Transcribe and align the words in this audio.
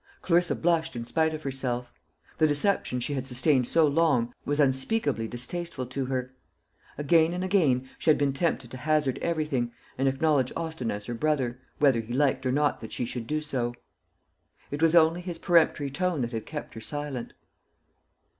Clarissa 0.23 0.55
blushed 0.55 0.95
in 0.95 1.05
spite 1.05 1.31
of 1.31 1.43
herself. 1.43 1.93
The 2.39 2.47
deception 2.47 2.99
she 3.01 3.13
had 3.13 3.23
sustained 3.23 3.67
so 3.67 3.85
long 3.85 4.33
was 4.45 4.59
unspeakably 4.59 5.27
distasteful 5.27 5.85
to 5.85 6.05
her. 6.05 6.33
Again 6.97 7.33
and 7.33 7.43
again 7.43 7.87
she 7.99 8.09
had 8.09 8.17
been 8.17 8.33
tempted 8.33 8.71
to 8.71 8.77
hazard 8.77 9.19
everything, 9.21 9.71
and 9.99 10.07
acknowledge 10.07 10.51
Austin 10.57 10.89
as 10.89 11.05
her 11.05 11.13
brother, 11.13 11.59
whether 11.77 11.99
he 12.01 12.13
liked 12.13 12.47
or 12.47 12.51
not 12.51 12.79
that 12.79 12.91
she 12.91 13.05
should 13.05 13.27
do 13.27 13.41
so. 13.41 13.75
It 14.71 14.81
was 14.81 14.95
only 14.95 15.21
his 15.21 15.37
peremptory 15.37 15.91
tone 15.91 16.21
that 16.21 16.31
had 16.31 16.47
kept 16.47 16.73
her 16.73 16.81
silent. 16.81 17.33